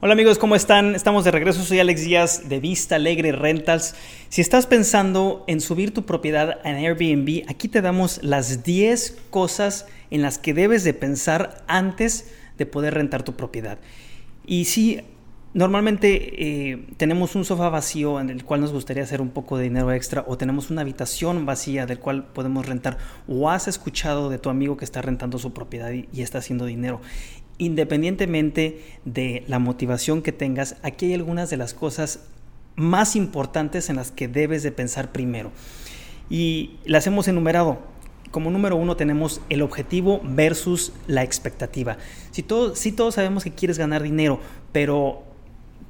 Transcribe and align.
Hola 0.00 0.12
amigos, 0.12 0.38
¿cómo 0.38 0.54
están? 0.54 0.94
Estamos 0.94 1.24
de 1.24 1.32
regreso, 1.32 1.64
soy 1.64 1.80
Alex 1.80 2.04
Díaz 2.04 2.48
de 2.48 2.60
Vista 2.60 2.94
Alegre 2.94 3.32
Rentals. 3.32 3.96
Si 4.28 4.40
estás 4.40 4.68
pensando 4.68 5.42
en 5.48 5.60
subir 5.60 5.92
tu 5.92 6.06
propiedad 6.06 6.60
en 6.62 6.76
Airbnb, 6.76 7.42
aquí 7.48 7.66
te 7.66 7.82
damos 7.82 8.22
las 8.22 8.62
10 8.62 9.18
cosas 9.30 9.86
en 10.12 10.22
las 10.22 10.38
que 10.38 10.54
debes 10.54 10.84
de 10.84 10.94
pensar 10.94 11.64
antes 11.66 12.30
de 12.58 12.64
poder 12.64 12.94
rentar 12.94 13.24
tu 13.24 13.34
propiedad. 13.34 13.78
Y 14.46 14.66
si 14.66 15.00
normalmente 15.52 16.70
eh, 16.70 16.86
tenemos 16.96 17.34
un 17.34 17.44
sofá 17.44 17.68
vacío 17.68 18.20
en 18.20 18.30
el 18.30 18.44
cual 18.44 18.60
nos 18.60 18.72
gustaría 18.72 19.02
hacer 19.02 19.20
un 19.20 19.30
poco 19.30 19.58
de 19.58 19.64
dinero 19.64 19.90
extra 19.90 20.24
o 20.28 20.38
tenemos 20.38 20.70
una 20.70 20.82
habitación 20.82 21.44
vacía 21.44 21.86
del 21.86 21.98
cual 21.98 22.24
podemos 22.24 22.66
rentar 22.66 22.98
o 23.26 23.50
has 23.50 23.66
escuchado 23.66 24.30
de 24.30 24.38
tu 24.38 24.48
amigo 24.48 24.76
que 24.76 24.84
está 24.84 25.02
rentando 25.02 25.40
su 25.40 25.52
propiedad 25.52 25.90
y 25.90 26.22
está 26.22 26.38
haciendo 26.38 26.66
dinero 26.66 27.00
independientemente 27.58 28.82
de 29.04 29.44
la 29.46 29.58
motivación 29.58 30.22
que 30.22 30.32
tengas, 30.32 30.76
aquí 30.82 31.06
hay 31.06 31.14
algunas 31.14 31.50
de 31.50 31.56
las 31.56 31.74
cosas 31.74 32.20
más 32.76 33.16
importantes 33.16 33.90
en 33.90 33.96
las 33.96 34.10
que 34.12 34.28
debes 34.28 34.62
de 34.62 34.72
pensar 34.72 35.12
primero. 35.12 35.50
Y 36.30 36.76
las 36.84 37.06
hemos 37.06 37.28
enumerado. 37.28 37.78
Como 38.30 38.50
número 38.50 38.76
uno 38.76 38.96
tenemos 38.96 39.40
el 39.48 39.62
objetivo 39.62 40.20
versus 40.22 40.92
la 41.06 41.22
expectativa. 41.22 41.96
Si, 42.30 42.44
si 42.74 42.92
todos 42.92 43.14
sabemos 43.14 43.42
que 43.42 43.52
quieres 43.52 43.78
ganar 43.78 44.02
dinero, 44.02 44.38
pero 44.70 45.24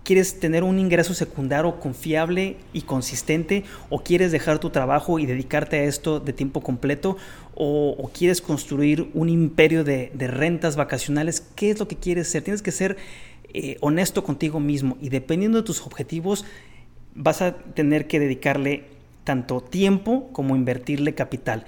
¿Quieres 0.08 0.40
tener 0.40 0.64
un 0.64 0.78
ingreso 0.78 1.12
secundario 1.12 1.80
confiable 1.80 2.56
y 2.72 2.80
consistente? 2.80 3.64
¿O 3.90 4.02
quieres 4.02 4.32
dejar 4.32 4.58
tu 4.58 4.70
trabajo 4.70 5.18
y 5.18 5.26
dedicarte 5.26 5.76
a 5.76 5.84
esto 5.84 6.18
de 6.18 6.32
tiempo 6.32 6.62
completo? 6.62 7.18
¿O, 7.54 8.10
quieres 8.14 8.40
construir 8.40 9.10
un 9.12 9.28
imperio 9.28 9.84
de, 9.84 10.10
rentas 10.16 10.76
vacacionales? 10.76 11.42
¿Qué 11.54 11.68
es 11.68 11.78
lo 11.78 11.88
que 11.88 11.96
quieres 11.96 12.30
ser? 12.30 12.42
Tienes 12.42 12.62
que 12.62 12.72
ser 12.72 12.96
eh, 13.52 13.76
honesto 13.82 14.24
contigo 14.24 14.60
mismo 14.60 14.96
y 14.98 15.10
dependiendo 15.10 15.58
de 15.58 15.64
tus 15.64 15.82
objetivos 15.82 16.46
vas 17.14 17.42
a 17.42 17.56
tener 17.58 18.06
que 18.06 18.18
dedicarle 18.18 18.84
tanto 19.24 19.60
tiempo 19.60 20.30
como 20.32 20.56
invertirle 20.56 21.14
capital. 21.14 21.66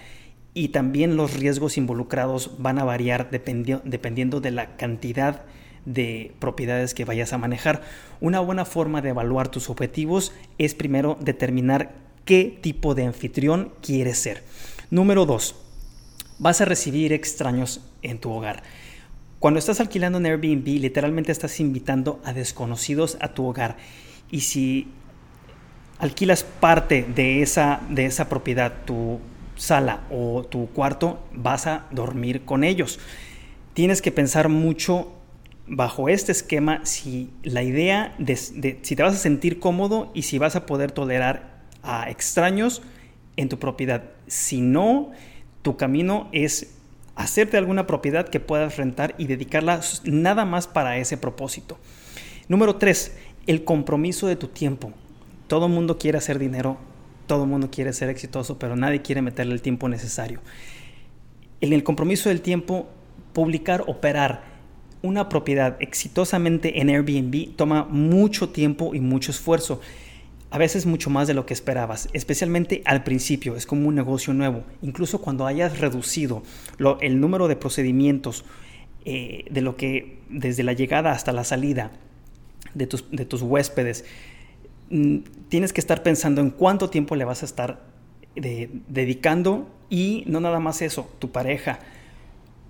Y 0.55 0.69
también 0.69 1.15
los 1.15 1.35
riesgos 1.35 1.77
involucrados 1.77 2.53
van 2.57 2.79
a 2.79 2.85
variar 2.85 3.29
dependiendo 3.31 4.41
de 4.41 4.51
la 4.51 4.79
cantidad 4.79 5.35
de 5.35 5.61
propiedades 6.39 6.95
que 6.95 7.05
vayas 7.05 7.33
a 7.33 7.39
manejar. 7.39 7.83
Una 8.21 8.41
buena 8.41 8.65
forma 8.65 9.03
de 9.03 9.11
evaluar 9.11 9.49
tus 9.49 9.71
objetivos 9.71 10.33
es 10.59 10.75
primero 10.75 11.17
determinar 11.21 11.93
qué 12.25 12.59
tipo 12.61 12.95
de 12.95 13.07
anfitrión 13.07 13.73
quieres 13.83 14.19
ser. 14.19 14.45
Número 14.91 15.27
dos, 15.27 15.55
vas 16.39 16.61
a 16.61 16.65
recibir 16.65 17.13
extraños 17.13 17.81
en 18.03 18.19
tu 18.19 18.31
hogar. 18.31 18.63
Cuando 19.39 19.59
estás 19.59 19.81
alquilando 19.81 20.19
en 20.19 20.27
Airbnb, 20.27 20.67
literalmente 20.67 21.33
estás 21.33 21.61
invitando 21.61 22.21
a 22.25 22.33
desconocidos 22.33 23.17
a 23.21 23.29
tu 23.29 23.47
hogar. 23.47 23.79
Y 24.31 24.41
si 24.41 24.89
alquilas 25.99 26.45
parte 26.45 27.05
de 27.05 27.43
esa, 27.43 27.81
de 27.89 28.07
esa 28.07 28.29
propiedad, 28.29 28.85
tu 28.85 29.19
sala 29.57 30.01
o 30.11 30.45
tu 30.45 30.69
cuarto, 30.69 31.21
vas 31.33 31.67
a 31.67 31.87
dormir 31.91 32.45
con 32.45 32.65
ellos. 32.65 32.99
Tienes 33.75 34.03
que 34.03 34.13
pensar 34.13 34.49
mucho 34.49 35.13
bajo 35.71 36.09
este 36.09 36.33
esquema 36.33 36.85
si 36.85 37.31
la 37.45 37.63
idea 37.63 38.13
de, 38.19 38.37
si 38.37 38.97
te 38.97 39.03
vas 39.03 39.15
a 39.15 39.19
sentir 39.19 39.61
cómodo 39.61 40.11
y 40.15 40.23
si 40.23 40.37
vas 40.37 40.57
a 40.57 40.67
poder 40.67 40.91
tolerar 40.91 41.61
a 41.85 42.11
extraños 42.11 42.83
en 43.37 43.49
tu 43.49 43.61
propiedad. 43.61 44.03
Si 44.27 44.61
no, 44.61 45.13
tu 45.63 45.77
camino 45.77 46.29
es 46.33 46.75
hacerte 47.15 47.57
alguna 47.57 47.87
propiedad 47.87 48.29
que 48.29 48.41
puedas 48.41 48.77
rentar 48.79 49.15
y 49.17 49.29
dedicarla 49.29 49.81
nada 50.05 50.45
más 50.45 50.67
para 50.67 50.99
ese 50.99 51.17
propósito. 51.17 51.79
Número 52.49 52.77
tres, 52.77 53.17
el 53.47 53.63
compromiso 53.63 54.27
de 54.27 54.35
tu 54.35 54.49
tiempo. 54.49 54.93
Todo 55.47 55.69
mundo 55.69 55.99
quiere 55.99 56.19
hacer 56.19 56.41
dinero, 56.41 56.79
todo 57.29 57.47
mundo 57.47 57.71
quiere 57.71 57.93
ser 57.93 58.09
exitoso, 58.09 58.59
pero 58.59 58.75
nadie 58.75 59.03
quiere 59.03 59.23
meterle 59.23 59.55
el 59.55 59.63
tiempo 59.63 59.89
necesario. 59.89 60.41
En 61.61 61.73
el 61.73 61.85
compromiso 61.85 62.29
del 62.29 62.41
tiempo, 62.41 62.89
publicar, 63.33 63.85
operar, 63.87 64.50
una 65.03 65.29
propiedad 65.29 65.77
exitosamente 65.81 66.81
en 66.81 66.91
Airbnb 66.91 67.57
toma 67.57 67.85
mucho 67.85 68.51
tiempo 68.51 68.95
y 68.95 69.01
mucho 69.01 69.31
esfuerzo. 69.31 69.81
A 70.51 70.59
veces 70.59 70.85
mucho 70.85 71.11
más 71.11 71.29
de 71.29 71.35
lo 71.35 71.47
que 71.47 71.55
esperabas, 71.55 72.09
especialmente 72.13 72.83
al 72.85 73.05
principio, 73.05 73.57
es 73.57 73.67
como 73.67 73.87
un 73.89 73.95
negocio 73.95 74.35
nuevo. 74.35 74.65
Incluso 74.83 75.21
cuando 75.21 75.47
hayas 75.47 75.79
reducido 75.79 76.43
el 77.01 77.21
número 77.21 77.47
de 77.47 77.57
procedimientos 77.57 78.45
eh, 79.05 79.45
de 79.51 79.61
lo 79.61 79.77
que 79.77 80.19
desde 80.29 80.65
la 80.65 80.73
llegada 80.73 81.13
hasta 81.13 81.33
la 81.33 81.45
salida 81.45 81.93
de 82.75 82.87
tus, 82.87 83.11
de 83.11 83.25
tus 83.25 83.43
huéspedes, 83.43 84.05
mm, 84.91 85.19
tienes 85.49 85.73
que 85.73 85.81
estar 85.81 86.03
pensando 86.03 86.41
en 86.41 86.51
cuánto 86.51 86.91
tiempo 86.91 87.15
le 87.15 87.25
vas 87.25 87.43
a 87.43 87.47
estar 87.47 87.89
dedicando 88.35 89.69
y 89.89 90.25
no 90.27 90.41
nada 90.41 90.61
más 90.61 90.83
eso, 90.83 91.11
tu 91.19 91.31
pareja, 91.31 91.81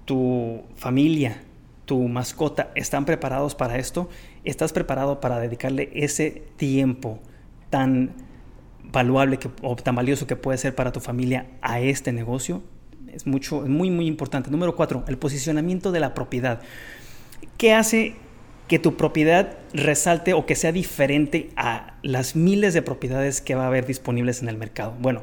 tu 0.06 0.62
familia, 0.76 1.42
tu 1.90 2.06
mascota 2.06 2.70
están 2.76 3.04
preparados 3.04 3.56
para 3.56 3.76
esto, 3.76 4.08
estás 4.44 4.72
preparado 4.72 5.20
para 5.20 5.40
dedicarle 5.40 5.90
ese 5.92 6.44
tiempo 6.56 7.18
tan 7.68 8.12
valuable 8.84 9.40
o 9.60 9.74
tan 9.74 9.96
valioso 9.96 10.24
que 10.28 10.36
puede 10.36 10.56
ser 10.56 10.72
para 10.76 10.92
tu 10.92 11.00
familia 11.00 11.48
a 11.62 11.80
este 11.80 12.12
negocio. 12.12 12.62
Es 13.12 13.26
mucho, 13.26 13.62
muy, 13.62 13.90
muy 13.90 14.06
importante. 14.06 14.52
Número 14.52 14.76
cuatro, 14.76 15.02
el 15.08 15.18
posicionamiento 15.18 15.90
de 15.90 15.98
la 15.98 16.14
propiedad. 16.14 16.60
¿Qué 17.56 17.74
hace 17.74 18.14
que 18.68 18.78
tu 18.78 18.96
propiedad 18.96 19.58
resalte 19.74 20.32
o 20.32 20.46
que 20.46 20.54
sea 20.54 20.70
diferente 20.70 21.50
a 21.56 21.94
las 22.04 22.36
miles 22.36 22.72
de 22.72 22.82
propiedades 22.82 23.40
que 23.40 23.56
va 23.56 23.64
a 23.64 23.66
haber 23.66 23.84
disponibles 23.84 24.42
en 24.42 24.48
el 24.48 24.56
mercado? 24.56 24.94
Bueno, 25.00 25.22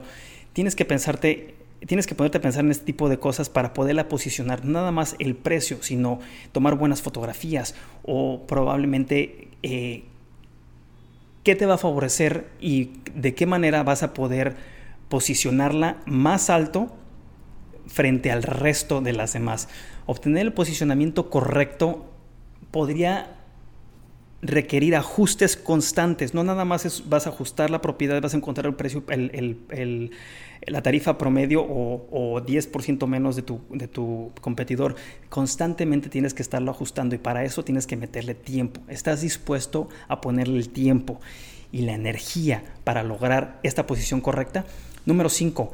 tienes 0.51 0.75
que 0.75 0.83
pensarte 0.83 1.55
tienes 1.85 2.07
que 2.07 2.15
ponerte 2.15 2.39
a 2.39 2.41
pensar 2.41 2.65
en 2.65 2.71
este 2.71 2.85
tipo 2.85 3.09
de 3.09 3.19
cosas 3.19 3.49
para 3.49 3.73
poderla 3.73 4.09
posicionar, 4.09 4.65
nada 4.65 4.91
más 4.91 5.15
el 5.19 5.35
precio, 5.35 5.77
sino 5.81 6.19
tomar 6.51 6.75
buenas 6.75 7.01
fotografías 7.01 7.75
o 8.03 8.45
probablemente 8.47 9.49
eh, 9.63 10.03
qué 11.43 11.55
te 11.55 11.65
va 11.65 11.75
a 11.75 11.77
favorecer 11.77 12.49
y 12.59 12.91
de 13.13 13.35
qué 13.35 13.45
manera 13.45 13.83
vas 13.83 14.03
a 14.03 14.13
poder 14.13 14.55
posicionarla 15.09 15.97
más 16.05 16.49
alto 16.49 16.93
frente 17.85 18.31
al 18.31 18.43
resto 18.43 19.01
de 19.01 19.13
las 19.13 19.33
demás. 19.33 19.69
Obtener 20.05 20.45
el 20.45 20.53
posicionamiento 20.53 21.29
correcto 21.29 22.05
podría 22.71 23.36
requerir 24.41 24.95
ajustes 24.95 25.57
constantes. 25.57 26.33
No 26.33 26.43
nada 26.43 26.65
más 26.65 27.03
vas 27.07 27.27
a 27.27 27.29
ajustar 27.29 27.69
la 27.69 27.81
propiedad, 27.81 28.21
vas 28.21 28.33
a 28.33 28.37
encontrar 28.37 28.67
el 28.67 28.75
precio, 28.75 29.03
el, 29.09 30.11
la 30.65 30.81
tarifa 30.81 31.17
promedio 31.17 31.63
o, 31.63 32.41
10% 32.41 33.07
menos 33.07 33.35
de 33.35 33.41
tu, 33.41 33.61
de 33.69 33.87
tu 33.87 34.31
competidor. 34.41 34.95
Constantemente 35.29 36.09
tienes 36.09 36.33
que 36.33 36.41
estarlo 36.41 36.71
ajustando 36.71 37.15
y 37.15 37.17
para 37.17 37.43
eso 37.43 37.63
tienes 37.63 37.87
que 37.87 37.97
meterle 37.97 38.35
tiempo. 38.35 38.81
¿Estás 38.87 39.21
dispuesto 39.21 39.89
a 40.07 40.21
ponerle 40.21 40.57
el 40.57 40.69
tiempo 40.69 41.19
y 41.71 41.81
la 41.81 41.93
energía 41.93 42.63
para 42.83 43.03
lograr 43.03 43.59
esta 43.63 43.87
posición 43.87 44.21
correcta? 44.21 44.65
Número 45.05 45.29
5. 45.29 45.73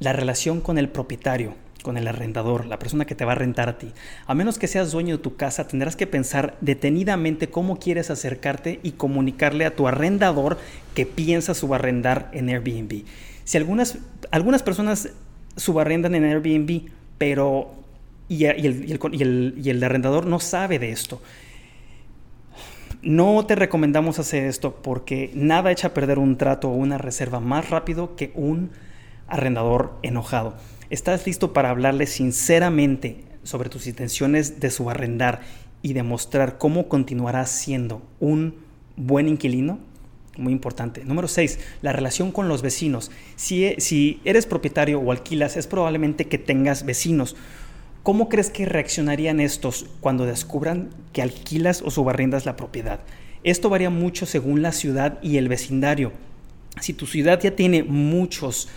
La 0.00 0.12
relación 0.12 0.60
con 0.60 0.78
el 0.78 0.88
propietario 0.88 1.54
con 1.84 1.98
el 1.98 2.08
arrendador, 2.08 2.64
la 2.64 2.78
persona 2.78 3.04
que 3.04 3.14
te 3.14 3.26
va 3.26 3.32
a 3.32 3.34
rentar 3.34 3.68
a 3.68 3.76
ti. 3.76 3.92
A 4.26 4.34
menos 4.34 4.58
que 4.58 4.68
seas 4.68 4.90
dueño 4.90 5.18
de 5.18 5.22
tu 5.22 5.36
casa, 5.36 5.68
tendrás 5.68 5.96
que 5.96 6.06
pensar 6.06 6.56
detenidamente 6.62 7.50
cómo 7.50 7.78
quieres 7.78 8.08
acercarte 8.10 8.80
y 8.82 8.92
comunicarle 8.92 9.66
a 9.66 9.76
tu 9.76 9.86
arrendador 9.86 10.56
que 10.94 11.04
piensa 11.04 11.52
subarrendar 11.52 12.30
en 12.32 12.48
Airbnb. 12.48 13.04
Si 13.44 13.58
algunas, 13.58 13.98
algunas 14.30 14.62
personas 14.62 15.10
subarrendan 15.56 16.14
en 16.14 16.24
Airbnb, 16.24 16.88
pero 17.18 17.74
y, 18.30 18.46
el, 18.46 19.54
y 19.62 19.68
el 19.68 19.84
arrendador 19.84 20.24
no 20.24 20.40
sabe 20.40 20.78
de 20.78 20.90
esto. 20.90 21.20
No 23.02 23.44
te 23.44 23.56
recomendamos 23.56 24.18
hacer 24.18 24.44
esto 24.44 24.76
porque 24.76 25.30
nada 25.34 25.70
echa 25.70 25.88
a 25.88 25.94
perder 25.94 26.18
un 26.18 26.38
trato 26.38 26.70
o 26.70 26.74
una 26.74 26.96
reserva 26.96 27.40
más 27.40 27.68
rápido 27.68 28.16
que 28.16 28.32
un 28.34 28.70
arrendador 29.28 29.98
enojado. 30.02 30.54
¿Estás 30.90 31.26
listo 31.26 31.54
para 31.54 31.70
hablarle 31.70 32.06
sinceramente 32.06 33.24
sobre 33.42 33.70
tus 33.70 33.86
intenciones 33.86 34.60
de 34.60 34.70
subarrendar 34.70 35.40
y 35.80 35.94
demostrar 35.94 36.58
cómo 36.58 36.88
continuarás 36.88 37.50
siendo 37.50 38.02
un 38.20 38.56
buen 38.96 39.26
inquilino? 39.26 39.78
Muy 40.36 40.52
importante. 40.52 41.02
Número 41.04 41.26
6, 41.26 41.58
la 41.80 41.92
relación 41.92 42.32
con 42.32 42.48
los 42.48 42.60
vecinos. 42.60 43.10
Si, 43.36 43.64
e, 43.64 43.76
si 43.80 44.20
eres 44.24 44.44
propietario 44.44 45.00
o 45.00 45.10
alquilas, 45.10 45.56
es 45.56 45.66
probablemente 45.66 46.26
que 46.26 46.36
tengas 46.36 46.84
vecinos. 46.84 47.34
¿Cómo 48.02 48.28
crees 48.28 48.50
que 48.50 48.66
reaccionarían 48.66 49.40
estos 49.40 49.86
cuando 50.00 50.26
descubran 50.26 50.90
que 51.14 51.22
alquilas 51.22 51.80
o 51.80 51.90
subarrendas 51.90 52.44
la 52.44 52.56
propiedad? 52.56 53.00
Esto 53.42 53.70
varía 53.70 53.88
mucho 53.88 54.26
según 54.26 54.60
la 54.60 54.72
ciudad 54.72 55.18
y 55.22 55.38
el 55.38 55.48
vecindario. 55.48 56.12
Si 56.80 56.92
tu 56.92 57.06
ciudad 57.06 57.40
ya 57.40 57.56
tiene 57.56 57.84
muchos 57.84 58.68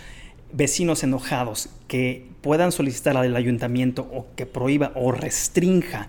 vecinos 0.52 1.02
enojados 1.02 1.68
que 1.86 2.26
puedan 2.40 2.72
solicitar 2.72 3.16
al 3.16 3.36
ayuntamiento 3.36 4.02
o 4.12 4.26
que 4.36 4.46
prohíba 4.46 4.92
o 4.94 5.12
restrinja 5.12 6.08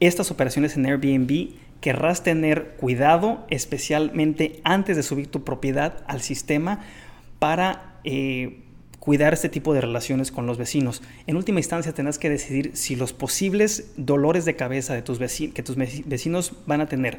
estas 0.00 0.30
operaciones 0.30 0.76
en 0.76 0.86
Airbnb, 0.86 1.50
querrás 1.80 2.22
tener 2.22 2.76
cuidado, 2.78 3.44
especialmente 3.50 4.60
antes 4.64 4.96
de 4.96 5.02
subir 5.02 5.26
tu 5.26 5.42
propiedad 5.44 6.04
al 6.06 6.20
sistema, 6.20 6.80
para 7.38 7.98
eh, 8.04 8.60
cuidar 9.00 9.32
este 9.32 9.48
tipo 9.48 9.74
de 9.74 9.80
relaciones 9.80 10.30
con 10.30 10.46
los 10.46 10.56
vecinos. 10.56 11.02
En 11.26 11.36
última 11.36 11.60
instancia, 11.60 11.92
tendrás 11.92 12.18
que 12.18 12.30
decidir 12.30 12.72
si 12.74 12.94
los 12.94 13.12
posibles 13.12 13.92
dolores 13.96 14.44
de 14.44 14.54
cabeza 14.54 14.94
de 14.94 15.02
tus 15.02 15.18
que 15.18 15.62
tus 15.62 15.76
vecinos 15.76 16.52
van 16.66 16.80
a 16.80 16.86
tener 16.86 17.18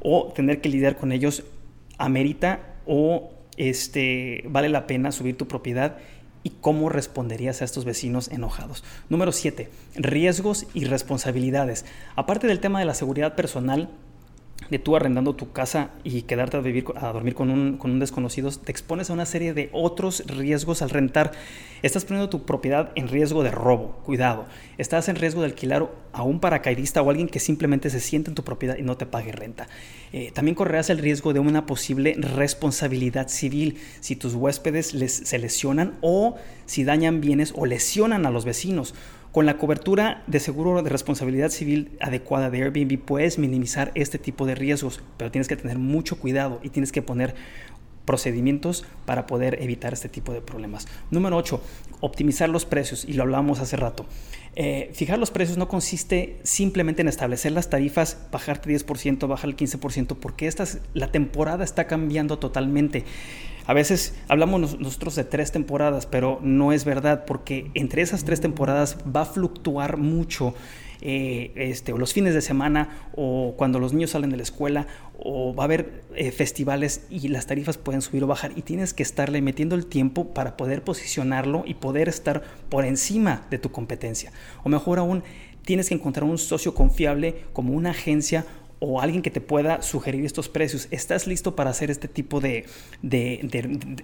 o 0.00 0.32
tener 0.34 0.60
que 0.60 0.68
lidiar 0.68 0.96
con 0.96 1.12
ellos 1.12 1.44
amerita 1.98 2.60
o 2.86 3.33
este, 3.56 4.44
vale 4.48 4.68
la 4.68 4.86
pena 4.86 5.12
subir 5.12 5.36
tu 5.36 5.48
propiedad 5.48 5.98
y 6.42 6.50
cómo 6.60 6.90
responderías 6.90 7.62
a 7.62 7.64
estos 7.64 7.84
vecinos 7.84 8.30
enojados. 8.30 8.84
Número 9.08 9.32
7. 9.32 9.68
Riesgos 9.96 10.66
y 10.74 10.84
responsabilidades. 10.84 11.86
Aparte 12.16 12.46
del 12.46 12.60
tema 12.60 12.78
de 12.78 12.84
la 12.84 12.94
seguridad 12.94 13.34
personal, 13.34 13.88
de 14.70 14.78
tú 14.78 14.96
arrendando 14.96 15.34
tu 15.34 15.52
casa 15.52 15.90
y 16.04 16.22
quedarte 16.22 16.56
a, 16.56 16.60
vivir, 16.60 16.84
a 16.96 17.12
dormir 17.12 17.34
con 17.34 17.50
un, 17.50 17.76
con 17.76 17.90
un 17.90 17.98
desconocido, 17.98 18.50
te 18.50 18.72
expones 18.72 19.10
a 19.10 19.12
una 19.12 19.26
serie 19.26 19.54
de 19.54 19.68
otros 19.72 20.24
riesgos 20.26 20.82
al 20.82 20.90
rentar. 20.90 21.32
Estás 21.82 22.04
poniendo 22.04 22.30
tu 22.30 22.46
propiedad 22.46 22.92
en 22.94 23.08
riesgo 23.08 23.42
de 23.42 23.50
robo, 23.50 24.00
cuidado. 24.04 24.46
Estás 24.78 25.08
en 25.08 25.16
riesgo 25.16 25.42
de 25.42 25.48
alquilar 25.48 25.90
a 26.12 26.22
un 26.22 26.40
paracaidista 26.40 27.02
o 27.02 27.10
alguien 27.10 27.28
que 27.28 27.40
simplemente 27.40 27.90
se 27.90 28.00
siente 28.00 28.30
en 28.30 28.34
tu 28.34 28.44
propiedad 28.44 28.78
y 28.78 28.82
no 28.82 28.96
te 28.96 29.04
pague 29.04 29.32
renta. 29.32 29.68
Eh, 30.12 30.30
también 30.32 30.54
correrás 30.54 30.88
el 30.90 30.98
riesgo 30.98 31.32
de 31.32 31.40
una 31.40 31.66
posible 31.66 32.14
responsabilidad 32.18 33.28
civil 33.28 33.78
si 34.00 34.16
tus 34.16 34.34
huéspedes 34.34 34.94
les, 34.94 35.12
se 35.12 35.38
lesionan 35.38 35.94
o 36.00 36.36
si 36.66 36.84
dañan 36.84 37.20
bienes 37.20 37.52
o 37.56 37.66
lesionan 37.66 38.24
a 38.24 38.30
los 38.30 38.44
vecinos 38.44 38.94
con 39.34 39.46
la 39.46 39.58
cobertura 39.58 40.22
de 40.28 40.38
seguro 40.38 40.80
de 40.80 40.88
responsabilidad 40.88 41.48
civil 41.48 41.98
adecuada 42.00 42.50
de 42.50 42.62
Airbnb 42.62 43.00
puedes 43.00 43.36
minimizar 43.36 43.90
este 43.96 44.16
tipo 44.16 44.46
de 44.46 44.54
riesgos, 44.54 45.02
pero 45.16 45.32
tienes 45.32 45.48
que 45.48 45.56
tener 45.56 45.76
mucho 45.76 46.20
cuidado 46.20 46.60
y 46.62 46.68
tienes 46.68 46.92
que 46.92 47.02
poner 47.02 47.34
procedimientos 48.04 48.84
para 49.06 49.26
poder 49.26 49.60
evitar 49.60 49.92
este 49.92 50.08
tipo 50.08 50.32
de 50.32 50.40
problemas. 50.40 50.86
Número 51.10 51.36
8, 51.36 51.60
optimizar 51.98 52.48
los 52.48 52.64
precios, 52.64 53.04
y 53.04 53.14
lo 53.14 53.24
hablábamos 53.24 53.58
hace 53.58 53.76
rato. 53.76 54.06
Eh, 54.54 54.92
fijar 54.94 55.18
los 55.18 55.32
precios 55.32 55.58
no 55.58 55.66
consiste 55.66 56.38
simplemente 56.44 57.02
en 57.02 57.08
establecer 57.08 57.50
las 57.50 57.68
tarifas, 57.68 58.28
bajarte 58.30 58.70
10%, 58.70 59.26
bajar 59.26 59.50
el 59.50 59.56
15%, 59.56 60.16
porque 60.16 60.46
esta, 60.46 60.64
la 60.92 61.10
temporada 61.10 61.64
está 61.64 61.88
cambiando 61.88 62.38
totalmente. 62.38 63.04
A 63.66 63.72
veces 63.72 64.14
hablamos 64.28 64.78
nosotros 64.78 65.14
de 65.14 65.24
tres 65.24 65.50
temporadas, 65.50 66.06
pero 66.06 66.38
no 66.42 66.72
es 66.72 66.84
verdad, 66.84 67.24
porque 67.24 67.70
entre 67.74 68.02
esas 68.02 68.24
tres 68.24 68.40
temporadas 68.40 68.98
va 69.04 69.22
a 69.22 69.26
fluctuar 69.26 69.96
mucho 69.96 70.54
eh, 71.00 71.52
este, 71.56 71.92
o 71.92 71.98
los 71.98 72.12
fines 72.12 72.34
de 72.34 72.40
semana 72.40 73.08
o 73.14 73.54
cuando 73.56 73.78
los 73.78 73.92
niños 73.92 74.10
salen 74.10 74.30
de 74.30 74.36
la 74.36 74.42
escuela 74.42 74.86
o 75.18 75.54
va 75.54 75.64
a 75.64 75.66
haber 75.66 76.02
eh, 76.14 76.30
festivales 76.30 77.06
y 77.10 77.28
las 77.28 77.46
tarifas 77.46 77.76
pueden 77.76 78.00
subir 78.00 78.24
o 78.24 78.26
bajar 78.26 78.52
y 78.56 78.62
tienes 78.62 78.94
que 78.94 79.02
estarle 79.02 79.42
metiendo 79.42 79.74
el 79.74 79.86
tiempo 79.86 80.32
para 80.32 80.56
poder 80.56 80.82
posicionarlo 80.82 81.64
y 81.66 81.74
poder 81.74 82.08
estar 82.08 82.42
por 82.68 82.84
encima 82.84 83.46
de 83.50 83.58
tu 83.58 83.70
competencia. 83.70 84.32
O 84.62 84.68
mejor 84.68 84.98
aún, 84.98 85.24
tienes 85.64 85.88
que 85.88 85.94
encontrar 85.94 86.24
un 86.24 86.38
socio 86.38 86.74
confiable 86.74 87.44
como 87.52 87.74
una 87.74 87.90
agencia 87.90 88.46
o 88.86 89.00
alguien 89.00 89.22
que 89.22 89.30
te 89.30 89.40
pueda 89.40 89.80
sugerir 89.82 90.24
estos 90.24 90.48
precios. 90.48 90.88
¿Estás 90.90 91.26
listo 91.26 91.56
para 91.56 91.70
hacer 91.70 91.90
este 91.90 92.06
tipo 92.06 92.40
de, 92.40 92.66
de, 93.02 93.40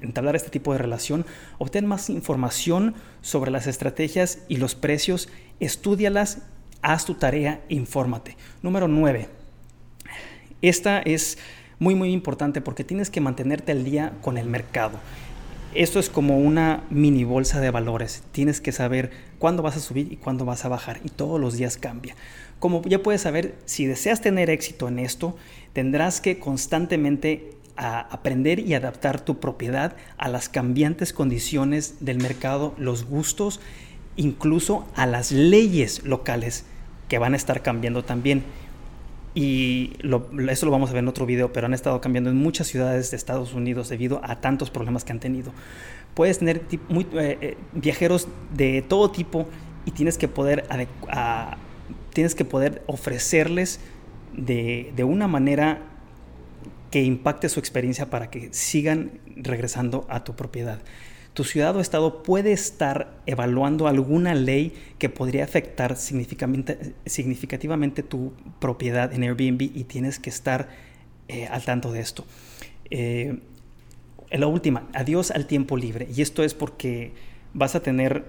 entablar 0.00 0.36
este 0.36 0.50
tipo 0.50 0.72
de 0.72 0.78
relación? 0.78 1.26
Obtén 1.58 1.86
más 1.86 2.08
información 2.08 2.94
sobre 3.20 3.50
las 3.50 3.66
estrategias 3.66 4.38
y 4.48 4.56
los 4.56 4.74
precios, 4.74 5.28
estudialas, 5.60 6.42
haz 6.80 7.04
tu 7.04 7.14
tarea, 7.14 7.62
infórmate. 7.68 8.36
Número 8.62 8.88
9. 8.88 9.28
Esta 10.62 11.00
es 11.00 11.38
muy 11.78 11.94
muy 11.94 12.12
importante 12.12 12.60
porque 12.60 12.84
tienes 12.84 13.10
que 13.10 13.20
mantenerte 13.20 13.72
al 13.72 13.84
día 13.84 14.14
con 14.22 14.38
el 14.38 14.46
mercado. 14.46 14.98
Esto 15.74 16.00
es 16.00 16.10
como 16.10 16.36
una 16.36 16.82
mini 16.90 17.22
bolsa 17.22 17.60
de 17.60 17.70
valores. 17.70 18.24
Tienes 18.32 18.60
que 18.60 18.72
saber 18.72 19.12
cuándo 19.38 19.62
vas 19.62 19.76
a 19.76 19.80
subir 19.80 20.12
y 20.12 20.16
cuándo 20.16 20.44
vas 20.44 20.64
a 20.64 20.68
bajar 20.68 20.98
y 21.04 21.10
todos 21.10 21.40
los 21.40 21.56
días 21.56 21.76
cambia. 21.76 22.16
Como 22.58 22.82
ya 22.82 23.04
puedes 23.04 23.20
saber, 23.20 23.54
si 23.66 23.86
deseas 23.86 24.20
tener 24.20 24.50
éxito 24.50 24.88
en 24.88 24.98
esto, 24.98 25.36
tendrás 25.72 26.20
que 26.20 26.40
constantemente 26.40 27.52
aprender 27.76 28.58
y 28.58 28.74
adaptar 28.74 29.20
tu 29.20 29.38
propiedad 29.38 29.94
a 30.18 30.28
las 30.28 30.48
cambiantes 30.48 31.12
condiciones 31.12 31.94
del 32.00 32.18
mercado, 32.18 32.74
los 32.76 33.04
gustos, 33.04 33.60
incluso 34.16 34.88
a 34.96 35.06
las 35.06 35.30
leyes 35.30 36.02
locales 36.02 36.64
que 37.08 37.18
van 37.18 37.34
a 37.34 37.36
estar 37.36 37.62
cambiando 37.62 38.02
también. 38.02 38.42
Y 39.34 39.92
eso 40.48 40.66
lo 40.66 40.72
vamos 40.72 40.90
a 40.90 40.92
ver 40.92 41.02
en 41.02 41.08
otro 41.08 41.24
video, 41.24 41.52
pero 41.52 41.66
han 41.66 41.74
estado 41.74 42.00
cambiando 42.00 42.30
en 42.30 42.36
muchas 42.36 42.66
ciudades 42.66 43.10
de 43.10 43.16
Estados 43.16 43.54
Unidos 43.54 43.88
debido 43.88 44.20
a 44.24 44.40
tantos 44.40 44.70
problemas 44.70 45.04
que 45.04 45.12
han 45.12 45.20
tenido. 45.20 45.52
Puedes 46.14 46.38
tener 46.38 46.62
eh, 46.68 47.38
eh, 47.40 47.56
viajeros 47.72 48.26
de 48.54 48.82
todo 48.82 49.10
tipo 49.10 49.46
y 49.86 49.92
tienes 49.92 50.18
que 50.18 50.26
poder, 50.26 50.66
tienes 52.12 52.34
que 52.34 52.44
poder 52.44 52.82
ofrecerles 52.86 53.80
de, 54.36 54.92
de 54.96 55.04
una 55.04 55.28
manera 55.28 55.82
que 56.90 57.02
impacte 57.04 57.48
su 57.48 57.60
experiencia 57.60 58.10
para 58.10 58.30
que 58.30 58.52
sigan 58.52 59.20
regresando 59.36 60.06
a 60.08 60.24
tu 60.24 60.34
propiedad 60.34 60.80
tu 61.40 61.44
ciudad 61.44 61.74
o 61.74 61.80
estado 61.80 62.22
puede 62.22 62.52
estar 62.52 63.14
evaluando 63.24 63.88
alguna 63.88 64.34
ley 64.34 64.74
que 64.98 65.08
podría 65.08 65.42
afectar 65.42 65.96
significativamente 65.96 68.02
tu 68.02 68.34
propiedad 68.58 69.10
en 69.14 69.22
Airbnb 69.22 69.62
y 69.62 69.84
tienes 69.84 70.18
que 70.18 70.28
estar 70.28 70.68
eh, 71.28 71.46
al 71.46 71.64
tanto 71.64 71.92
de 71.92 72.00
esto. 72.00 72.26
Eh, 72.90 73.38
la 74.30 74.46
última, 74.48 74.86
adiós 74.92 75.30
al 75.30 75.46
tiempo 75.46 75.78
libre. 75.78 76.08
Y 76.14 76.20
esto 76.20 76.44
es 76.44 76.52
porque 76.52 77.14
vas 77.54 77.74
a 77.74 77.80
tener 77.80 78.26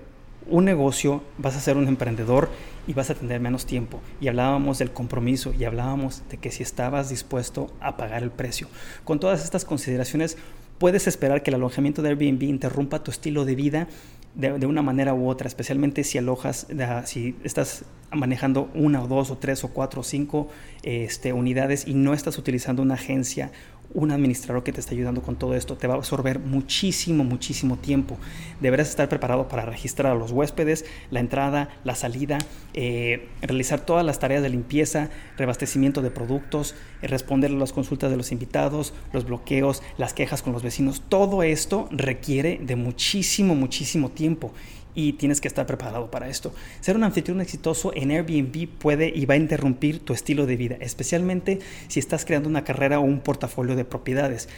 un 0.49 0.63
negocio, 0.63 1.21
vas 1.37 1.57
a 1.57 1.59
ser 1.59 1.75
un 1.75 1.89
emprendedor 1.89 2.47
y 2.87 2.93
vas 2.93 3.09
a 3.09 3.15
tener 3.15 3.41
menos 3.41 3.65
tiempo. 3.65 3.99
Y 4.21 4.29
hablábamos 4.29 4.79
del 4.79 4.93
compromiso 4.93 5.53
y 5.53 5.65
hablábamos 5.65 6.23
de 6.29 6.37
que 6.37 6.49
si 6.49 6.63
estabas 6.63 7.09
dispuesto 7.09 7.75
a 7.81 7.97
pagar 7.97 8.23
el 8.23 8.31
precio. 8.31 8.69
Con 9.03 9.19
todas 9.19 9.43
estas 9.43 9.65
consideraciones, 9.65 10.37
puedes 10.81 11.06
esperar 11.06 11.44
que 11.44 11.51
el 11.51 11.56
alojamiento 11.56 12.01
de 12.01 12.10
Airbnb 12.10 12.42
interrumpa 12.42 13.04
tu 13.04 13.12
estilo 13.12 13.45
de 13.45 13.54
vida 13.54 13.88
de, 14.33 14.66
una 14.66 14.81
manera 14.81 15.13
u 15.13 15.30
otra, 15.30 15.48
especialmente 15.48 16.04
si 16.04 16.18
alojas, 16.18 16.66
si 17.06 17.36
estás 17.44 17.86
manejando 18.12 18.72
una 18.74 19.04
o 19.04 19.07
dos 19.07 19.30
o 19.30 19.38
tres 19.38 19.63
o 19.63 19.68
cuatro 19.68 20.01
o 20.01 20.04
cinco 20.04 20.50
este, 20.81 21.33
unidades 21.33 21.88
y 21.88 21.94
no 21.94 22.16
estás 22.16 22.39
utilizando 22.39 22.81
una 22.81 22.95
agencia 22.95 23.51
un 23.93 24.11
administrador 24.11 24.63
que 24.63 24.71
te 24.71 24.80
está 24.80 24.94
ayudando 24.94 25.21
con 25.21 25.35
todo 25.35 25.56
esto 25.56 25.77
te 25.77 25.87
va 25.87 25.95
a 25.95 25.97
absorber 25.97 26.39
muchísimo, 26.39 27.23
muchísimo 27.23 27.77
tiempo. 27.77 28.18
Deberás 28.59 28.89
estar 28.89 29.09
preparado 29.09 29.47
para 29.47 29.66
registrar 29.66 30.11
a 30.11 30.16
los 30.16 30.31
huéspedes, 30.31 30.85
la 31.09 31.19
entrada, 31.19 31.69
la 31.83 31.95
salida, 31.95 32.37
eh, 32.73 33.30
realizar 33.42 33.85
todas 33.85 34.06
las 34.06 34.19
tareas 34.19 34.44
de 34.44 34.49
limpieza, 34.49 35.09
reabastecimiento 35.37 36.01
de 36.01 36.11
productos, 36.11 36.75
eh, 37.01 37.07
responder 37.07 37.51
a 37.51 37.56
las 37.56 37.73
consultas 37.73 38.11
de 38.11 38.18
los 38.18 38.31
invitados, 38.31 38.94
los 39.13 39.25
bloqueos, 39.25 39.83
las 39.97 40.13
quejas 40.13 40.42
con 40.42 40.54
los 40.54 40.63
vecinos. 40.63 41.01
Todo 41.07 41.44
esto 41.44 41.87
requiere 41.92 42.59
de 42.61 42.75
muchísimo, 42.75 43.56
muchísimo 43.56 44.09
tiempo 44.09 44.54
y 44.95 45.14
tienes 45.14 45.42
que 45.42 45.48
estar 45.48 45.66
preparado 45.66 46.12
para 46.12 46.30
esto. 46.30 46.54
Ser 46.80 46.95
un 46.95 47.04
anfitrión 47.04 47.42
exitoso 47.42 47.92
en 47.95 48.12
Airbnb 48.12 48.68
puede 48.68 49.12
y 49.14 49.26
va 49.26 49.36
a 49.36 49.38
interrumpir 49.38 50.00
tu 50.00 50.14
estilo 50.14 50.45
de 50.45 50.56
vida, 50.56 50.78
especialmente 50.80 51.60
si 51.88 52.00
estás 52.00 52.26
creando 52.26 52.50
una 52.50 52.64
carrera 52.64 53.00
o 53.00 53.04
un 53.04 53.19
portafolio 53.19 53.76
de 53.76 53.86
propiedades. 53.86 54.50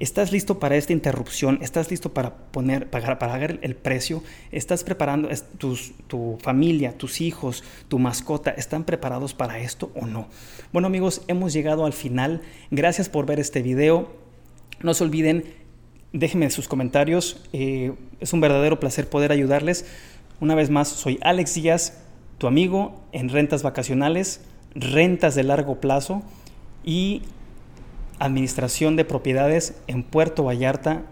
¿Estás 0.00 0.32
listo 0.32 0.58
para 0.58 0.76
esta 0.76 0.94
interrupción? 0.94 1.58
¿Estás 1.60 1.90
listo 1.90 2.14
para 2.14 2.34
poner, 2.34 2.88
pagar, 2.88 3.18
pagar 3.18 3.58
el 3.60 3.76
precio? 3.76 4.22
¿Estás 4.50 4.82
preparando, 4.82 5.28
tu 5.58 6.38
familia, 6.40 6.96
tus 6.96 7.20
hijos, 7.20 7.62
tu 7.88 7.98
mascota, 7.98 8.50
están 8.50 8.84
preparados 8.84 9.34
para 9.34 9.58
esto 9.58 9.92
o 9.94 10.06
no? 10.06 10.28
Bueno 10.72 10.86
amigos, 10.86 11.20
hemos 11.28 11.52
llegado 11.52 11.84
al 11.84 11.92
final. 11.92 12.40
Gracias 12.70 13.10
por 13.10 13.26
ver 13.26 13.40
este 13.40 13.60
video. 13.60 14.10
No 14.80 14.94
se 14.94 15.04
olviden 15.04 15.44
Déjenme 16.12 16.50
sus 16.50 16.66
comentarios. 16.66 17.40
Eh, 17.52 17.92
es 18.18 18.32
un 18.32 18.40
verdadero 18.40 18.80
placer 18.80 19.08
poder 19.08 19.30
ayudarles. 19.30 19.86
Una 20.40 20.54
vez 20.54 20.70
más, 20.70 20.88
soy 20.88 21.18
Alex 21.22 21.54
Díaz, 21.54 21.98
tu 22.38 22.46
amigo 22.46 23.00
en 23.12 23.28
rentas 23.28 23.62
vacacionales, 23.62 24.40
rentas 24.74 25.34
de 25.34 25.44
largo 25.44 25.80
plazo 25.80 26.22
y 26.84 27.22
administración 28.18 28.96
de 28.96 29.04
propiedades 29.04 29.74
en 29.86 30.02
Puerto 30.02 30.44
Vallarta, 30.44 31.02